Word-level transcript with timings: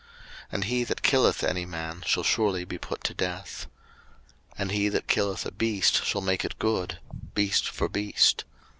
03:024:017 0.01 0.09
And 0.53 0.63
he 0.63 0.83
that 0.85 1.01
killeth 1.03 1.43
any 1.43 1.65
man 1.67 2.01
shall 2.07 2.23
surely 2.23 2.65
be 2.65 2.79
put 2.79 3.03
to 3.03 3.13
death. 3.13 3.67
03:024:018 4.57 4.61
And 4.61 4.71
he 4.71 4.89
that 4.89 5.07
killeth 5.07 5.45
a 5.45 5.51
beast 5.51 6.03
shall 6.03 6.21
make 6.21 6.43
it 6.43 6.57
good; 6.57 6.97
beast 7.35 7.69
for 7.69 7.87
beast. 7.87 8.43